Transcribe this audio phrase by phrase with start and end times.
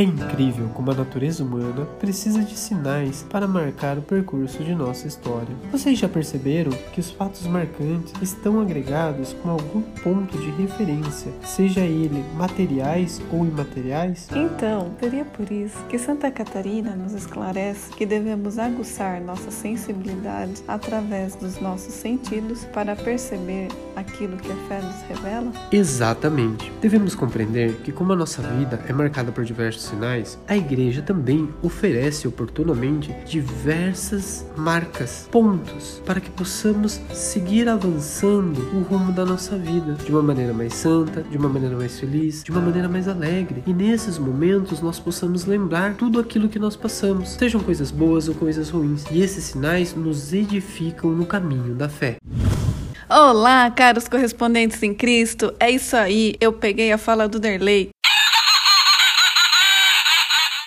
[0.00, 5.06] É incrível como a natureza humana precisa de sinais para marcar o percurso de nossa
[5.06, 5.54] história.
[5.70, 11.82] Vocês já perceberam que os fatos marcantes estão agregados com algum ponto de referência, seja
[11.82, 14.26] ele materiais ou imateriais?
[14.34, 21.36] Então, seria por isso que Santa Catarina nos esclarece que devemos aguçar nossa sensibilidade através
[21.36, 25.52] dos nossos sentidos para perceber aquilo que a fé nos revela?
[25.70, 26.72] Exatamente.
[26.80, 31.48] Devemos compreender que, como a nossa vida é marcada por diversos sinais, a igreja também
[31.62, 39.94] oferece oportunamente diversas marcas, pontos, para que possamos seguir avançando o rumo da nossa vida
[39.94, 43.62] de uma maneira mais santa, de uma maneira mais feliz, de uma maneira mais alegre.
[43.66, 48.34] E nesses momentos nós possamos lembrar tudo aquilo que nós passamos, sejam coisas boas ou
[48.34, 49.04] coisas ruins.
[49.10, 52.16] E esses sinais nos edificam no caminho da fé.
[53.08, 55.52] Olá, caros correspondentes em Cristo.
[55.58, 57.90] É isso aí, eu peguei a fala do Derley.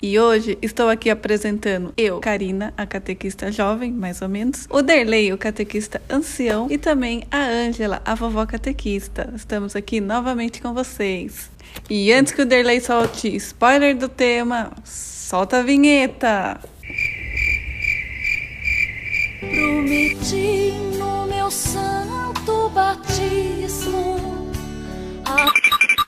[0.06, 5.32] E hoje estou aqui apresentando eu, Karina, a catequista jovem, mais ou menos, o Derley,
[5.32, 9.32] o catequista ancião, e também a Ângela, a vovó catequista.
[9.34, 11.50] Estamos aqui novamente com vocês.
[11.90, 16.60] E antes que o Derley solte spoiler do tema, solta a vinheta!
[19.40, 24.52] Prometi no meu santo batismo.
[25.24, 25.50] A...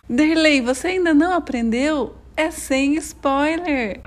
[0.10, 2.25] Derley, você ainda não aprendeu?
[2.38, 4.02] É sem spoiler!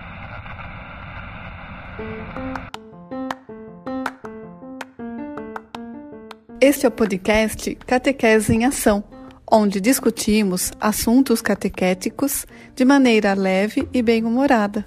[6.60, 9.02] Este é o podcast Catequese em Ação,
[9.50, 14.86] onde discutimos assuntos catequéticos de maneira leve e bem-humorada.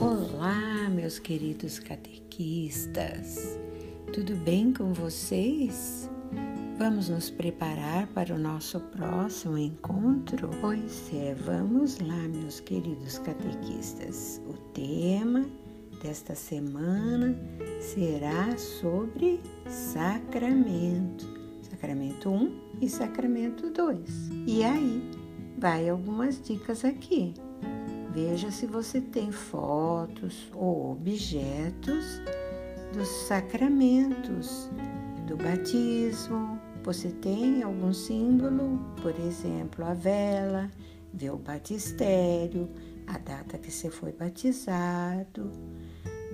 [0.00, 3.58] Olá, meus queridos catequistas.
[4.12, 6.10] Tudo bem com vocês?
[6.78, 10.48] Vamos nos preparar para o nosso próximo encontro?
[10.62, 14.40] Pois é, vamos lá, meus queridos catequistas.
[14.48, 15.44] O tema
[16.02, 17.36] desta semana
[17.80, 21.26] será sobre sacramento.
[21.70, 24.00] Sacramento 1 e sacramento 2.
[24.46, 25.10] E aí,
[25.58, 27.34] vai algumas dicas aqui.
[28.14, 32.22] Veja se você tem fotos ou objetos
[32.92, 34.70] dos sacramentos,
[35.26, 36.58] do batismo.
[36.82, 40.70] Você tem algum símbolo, por exemplo, a vela,
[41.12, 42.68] vê o batistério,
[43.06, 45.50] a data que você foi batizado.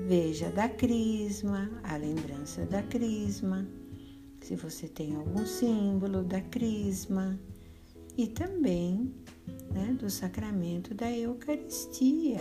[0.06, 3.66] Veja da crisma, a lembrança da crisma,
[4.40, 7.38] se você tem algum símbolo da crisma.
[8.16, 9.12] E também
[9.72, 12.40] né, do sacramento da Eucaristia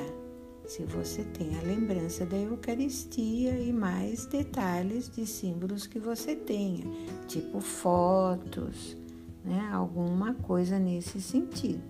[0.65, 6.85] se você tem a lembrança da Eucaristia e mais detalhes de símbolos que você tenha,
[7.27, 8.95] tipo fotos,
[9.43, 9.69] né?
[9.71, 11.81] alguma coisa nesse sentido.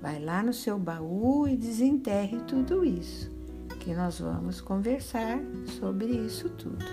[0.00, 3.30] Vai lá no seu baú e desenterre tudo isso,
[3.80, 5.40] que nós vamos conversar
[5.78, 6.84] sobre isso tudo.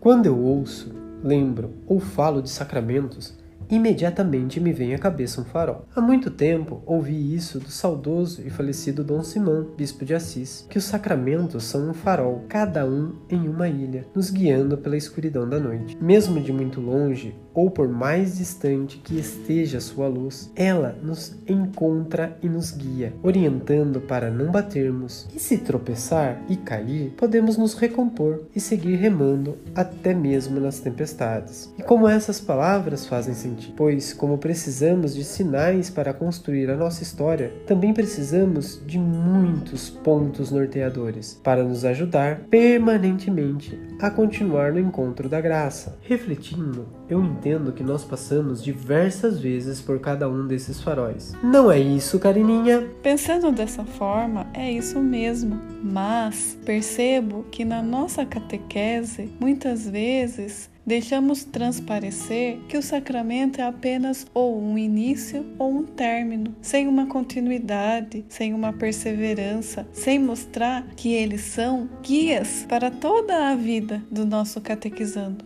[0.00, 3.37] Quando eu ouço, lembro ou falo de sacramentos,
[3.70, 5.84] imediatamente me vem à cabeça um farol.
[5.94, 10.78] Há muito tempo ouvi isso do saudoso e falecido Dom Simão, bispo de Assis, que
[10.78, 15.58] os sacramentos são um farol, cada um em uma ilha, nos guiando pela escuridão da
[15.58, 15.96] noite.
[16.00, 22.38] Mesmo de muito longe, ou por mais distante que esteja sua luz, ela nos encontra
[22.40, 25.26] e nos guia, orientando para não batermos.
[25.34, 31.74] E se tropeçar e cair, podemos nos recompor e seguir remando até mesmo nas tempestades.
[31.76, 37.02] E como essas palavras fazem sentido, pois como precisamos de sinais para construir a nossa
[37.02, 45.28] história, também precisamos de muitos pontos norteadores para nos ajudar permanentemente a continuar no encontro
[45.28, 45.98] da graça.
[46.02, 51.32] Refletindo, eu entendo que nós passamos diversas vezes por cada um desses faróis.
[51.42, 52.86] Não é isso, Carininha?
[53.02, 55.58] Pensando dessa forma, é isso mesmo.
[55.82, 64.26] Mas percebo que na nossa catequese, muitas vezes, deixamos transparecer que o sacramento é apenas
[64.32, 71.12] ou um início ou um término, sem uma continuidade, sem uma perseverança, sem mostrar que
[71.12, 75.44] eles são guias para toda a vida do nosso catequizando.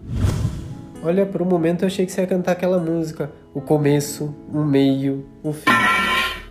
[1.04, 4.62] Olha, por um momento eu achei que você ia cantar aquela música, o começo, o
[4.62, 5.70] meio, o fim.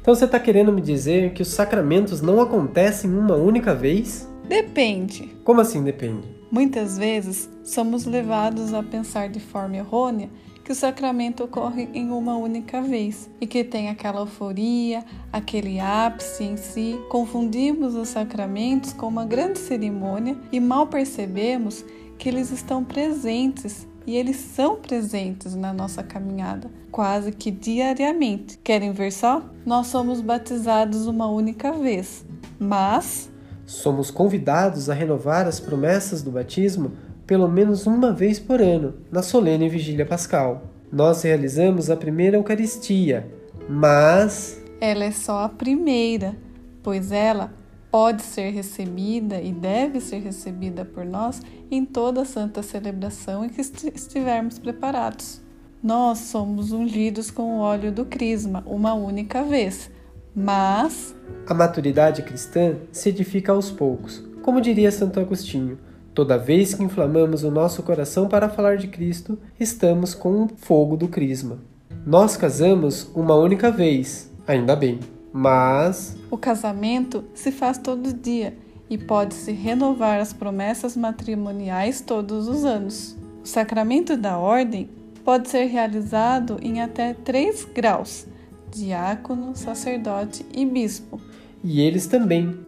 [0.02, 4.28] Então você está querendo me dizer que os sacramentos não acontecem uma única vez?
[4.50, 5.38] Depende.
[5.46, 6.28] Como assim depende?
[6.52, 10.30] Muitas vezes somos levados a pensar de forma errônea
[10.66, 16.44] que o sacramento ocorre em uma única vez e que tem aquela euforia, aquele ápice
[16.44, 17.00] em si.
[17.10, 21.86] Confundimos os sacramentos com uma grande cerimônia e mal percebemos
[22.18, 28.58] que eles estão presentes e eles são presentes na nossa caminhada, quase que diariamente.
[28.64, 29.44] Querem ver só?
[29.66, 32.26] Nós somos batizados uma única vez,
[32.60, 33.30] mas
[33.66, 36.92] somos convidados a renovar as promessas do batismo
[37.26, 40.64] pelo menos uma vez por ano, na solene vigília pascal.
[40.92, 43.26] Nós realizamos a primeira Eucaristia,
[43.70, 46.36] mas ela é só a primeira,
[46.84, 47.54] pois ela
[47.92, 53.60] pode ser recebida e deve ser recebida por nós em toda santa celebração em que
[53.60, 55.42] estivermos preparados.
[55.84, 59.92] Nós somos ungidos com o óleo do crisma uma única vez,
[60.34, 61.14] mas
[61.46, 64.24] a maturidade cristã se edifica aos poucos.
[64.42, 65.78] Como diria Santo Agostinho,
[66.14, 70.96] toda vez que inflamamos o nosso coração para falar de Cristo, estamos com o fogo
[70.96, 71.60] do crisma.
[72.06, 75.00] Nós casamos uma única vez, ainda bem.
[75.34, 78.56] Mas o casamento se faz todo dia
[78.90, 83.16] e pode-se renovar as promessas matrimoniais todos os anos.
[83.44, 84.90] O sacramento da ordem
[85.24, 88.28] pode ser realizado em até três graus:
[88.70, 91.20] diácono, sacerdote e bispo.
[91.64, 92.60] E eles também,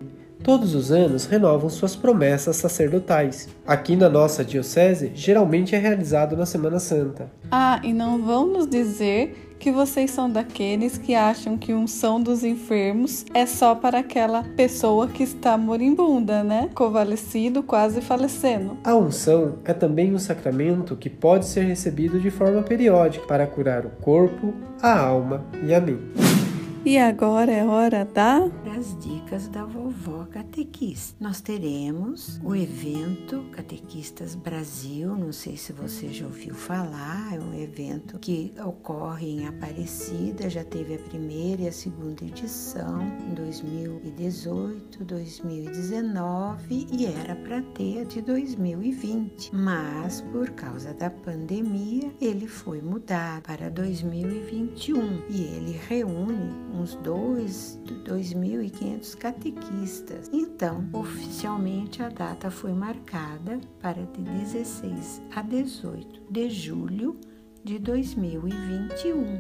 [0.44, 3.50] todos os anos, renovam suas promessas sacerdotais.
[3.68, 7.30] Aqui na nossa diocese, geralmente é realizado na Semana Santa.
[7.52, 12.44] Ah, e não vão nos dizer que vocês são daqueles que acham que unção dos
[12.44, 16.70] enfermos é só para aquela pessoa que está moribunda, né?
[16.76, 18.78] Convalescido, quase falecendo.
[18.84, 23.86] A unção é também um sacramento que pode ser recebido de forma periódica para curar
[23.86, 26.43] o corpo, a alma e a mente.
[26.86, 31.16] E agora é hora da das dicas da vovó catequista.
[31.18, 37.54] Nós teremos o evento Catequistas Brasil, não sei se você já ouviu falar, é um
[37.54, 45.06] evento que ocorre em Aparecida, já teve a primeira e a segunda edição em 2018,
[45.06, 53.44] 2019 e era para ter de 2020, mas por causa da pandemia ele foi mudado
[53.44, 60.30] para 2021 e ele reúne uns dois, 2.500 catequistas.
[60.34, 67.16] Então, oficialmente a data foi marcada para de 16 a 18 de julho
[67.64, 69.40] de 2021.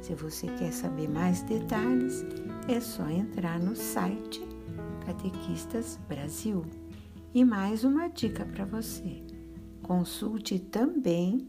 [0.00, 2.24] Se você quer saber mais detalhes,
[2.68, 4.46] é só entrar no site
[5.04, 6.64] Catequistas Brasil.
[7.34, 9.22] E mais uma dica para você:
[9.82, 11.48] consulte também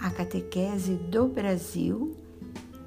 [0.00, 2.23] a Catequese do Brasil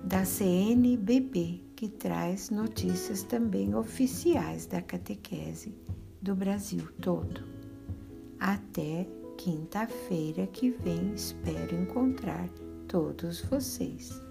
[0.08, 5.76] da CNBB, que traz notícias também oficiais da catequese
[6.22, 7.42] do Brasil todo.
[8.40, 9.06] Até
[9.38, 12.48] quinta-feira que vem, espero encontrar
[12.88, 14.22] todos vocês.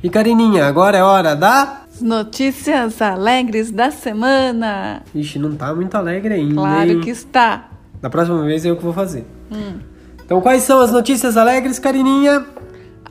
[0.00, 5.02] E Carininha, agora é hora da notícias alegres da semana.
[5.12, 6.54] Ixi, não tá muito alegre ainda.
[6.54, 7.00] Claro hein?
[7.00, 7.68] que está.
[8.00, 9.26] Da próxima vez é eu que vou fazer.
[9.50, 9.80] Hum.
[10.24, 12.46] Então, quais são as notícias alegres, Carininha?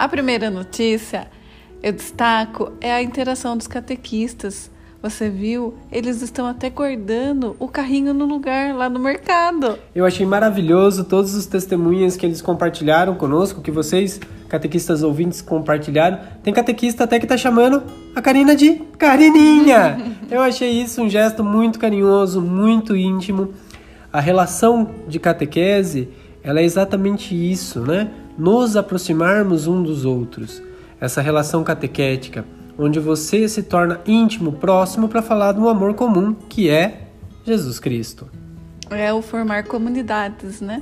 [0.04, 1.28] A primeira notícia
[1.82, 4.70] eu destaco é a interação dos catequistas.
[5.02, 5.76] Você viu?
[5.90, 9.80] Eles estão até guardando o carrinho no lugar lá no mercado.
[9.96, 14.20] Eu achei maravilhoso todos os testemunhos que eles compartilharam conosco, que vocês,
[14.50, 16.20] catequistas ouvintes, compartilharam.
[16.44, 17.82] Tem catequista até que tá chamando
[18.14, 20.16] a Karina de Carininha.
[20.30, 23.54] Eu achei isso um gesto muito carinhoso, muito íntimo.
[24.12, 26.10] A relação de catequese,
[26.44, 28.12] ela é exatamente isso, né?
[28.38, 30.62] Nos aproximarmos um dos outros.
[31.00, 32.46] Essa relação catequética,
[32.78, 37.10] onde você se torna íntimo, próximo para falar um amor comum que é
[37.46, 38.30] Jesus Cristo.
[38.90, 40.82] É o formar comunidades, né?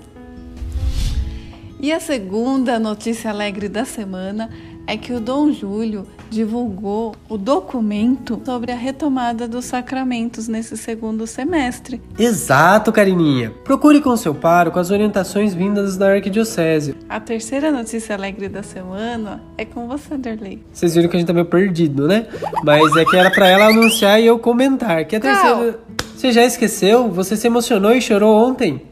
[1.79, 4.49] E a segunda notícia alegre da semana
[4.87, 11.27] é que o Dom Júlio divulgou o documento sobre a retomada dos sacramentos nesse segundo
[11.27, 12.01] semestre.
[12.17, 13.51] Exato, Carininha.
[13.63, 16.95] Procure com seu pároco as orientações vindas da Arquidiocese.
[17.09, 20.63] A terceira notícia alegre da semana é com você, Derley.
[20.71, 22.27] Vocês viram que a gente tá meio perdido, né?
[22.63, 25.05] Mas é que era para ela anunciar e eu comentar.
[25.05, 25.79] Que a terceira...
[26.15, 27.09] Você já esqueceu?
[27.09, 28.83] Você se emocionou e chorou ontem?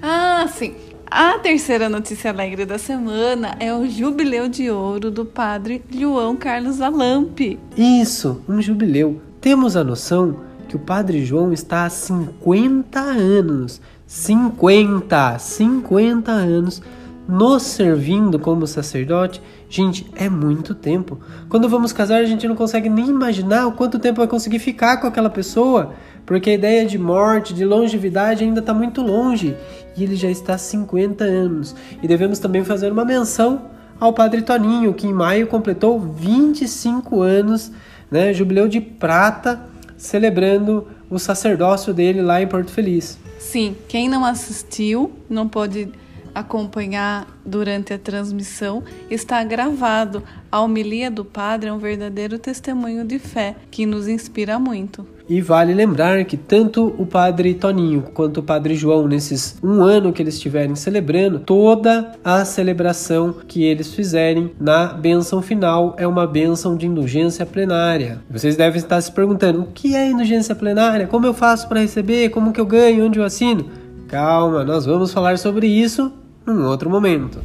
[0.00, 0.74] Ah, sim.
[1.10, 6.80] A terceira notícia alegre da semana é o jubileu de ouro do padre João Carlos
[6.80, 7.58] Alampe.
[7.76, 9.20] Isso, um jubileu.
[9.40, 10.36] Temos a noção
[10.68, 16.80] que o padre João está há 50 anos, 50, 50 anos
[17.26, 19.42] nos servindo como sacerdote.
[19.68, 21.18] Gente, é muito tempo.
[21.48, 24.98] Quando vamos casar, a gente não consegue nem imaginar o quanto tempo vai conseguir ficar
[24.98, 25.92] com aquela pessoa
[26.30, 29.56] porque a ideia de morte, de longevidade ainda está muito longe
[29.96, 31.74] e ele já está há 50 anos.
[32.00, 33.62] E devemos também fazer uma menção
[33.98, 37.72] ao Padre Toninho, que em maio completou 25 anos,
[38.08, 39.60] né, jubileu de prata,
[39.96, 43.18] celebrando o sacerdócio dele lá em Porto Feliz.
[43.36, 45.88] Sim, quem não assistiu, não pode
[46.34, 50.22] acompanhar durante a transmissão, está gravado.
[50.50, 55.06] A homilia do padre é um verdadeiro testemunho de fé que nos inspira muito.
[55.28, 60.12] E vale lembrar que tanto o padre Toninho quanto o padre João, nesses um ano
[60.12, 66.26] que eles estiverem celebrando, toda a celebração que eles fizerem na benção final é uma
[66.26, 68.20] benção de indulgência plenária.
[68.28, 71.06] Vocês devem estar se perguntando: o que é indulgência plenária?
[71.06, 72.30] Como eu faço para receber?
[72.30, 73.06] Como que eu ganho?
[73.06, 73.70] Onde eu assino?
[74.08, 76.12] Calma, nós vamos falar sobre isso
[76.46, 77.40] num outro momento.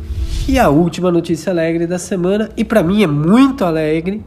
[0.48, 4.24] E a última notícia alegre da semana, e para mim é muito alegre,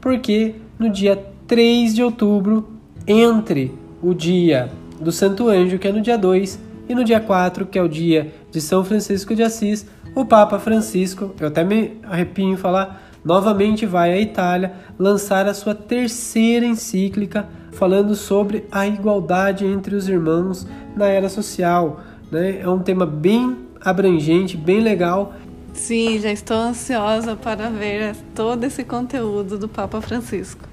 [0.00, 2.68] porque no dia 3 de outubro
[3.06, 4.70] entre o dia
[5.00, 6.58] do Santo Anjo, que é no dia 2,
[6.88, 10.58] e no dia 4, que é o dia de São Francisco de Assis, o Papa
[10.58, 16.64] Francisco, eu até me arrepio em falar, novamente vai à Itália lançar a sua terceira
[16.64, 22.00] encíclica falando sobre a igualdade entre os irmãos na era social.
[22.30, 22.60] Né?
[22.60, 25.34] É um tema bem abrangente, bem legal.
[25.72, 30.68] Sim, já estou ansiosa para ver todo esse conteúdo do Papa Francisco.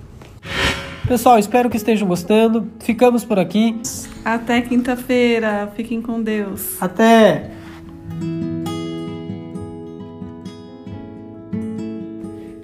[1.08, 2.68] Pessoal, espero que estejam gostando.
[2.80, 3.80] Ficamos por aqui.
[4.24, 5.72] Até quinta-feira.
[5.76, 6.82] Fiquem com Deus.
[6.82, 7.52] Até!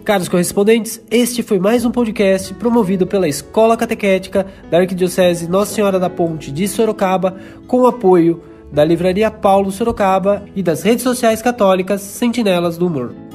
[0.04, 6.00] Caros correspondentes, este foi mais um podcast promovido pela Escola Catequética da Arquidiocese Nossa Senhora
[6.00, 8.42] da Ponte de Sorocaba, com apoio
[8.72, 13.31] da Livraria Paulo Sorocaba e das redes sociais católicas Sentinelas do Humor.